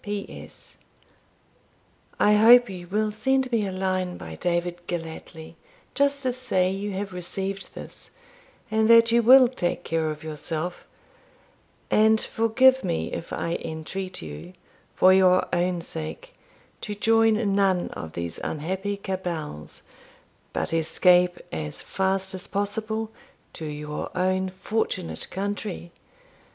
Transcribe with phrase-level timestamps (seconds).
[0.03, 0.77] P.S.
[2.19, 5.53] I hope you will send me a line by David Gellatley,
[5.93, 8.09] just to say you have received this
[8.71, 10.87] and that you will take care of yourself;
[11.91, 14.53] and forgive me if I entreat you,
[14.95, 16.33] for your own sake,
[16.81, 19.83] to join none of these unhappy cabals,
[20.51, 23.11] but escape, as fast as possible,
[23.53, 25.91] to your own fortunate country.